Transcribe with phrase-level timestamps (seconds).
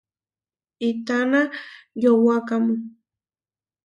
[0.89, 1.41] ¿Itána
[2.03, 2.73] yowákamu?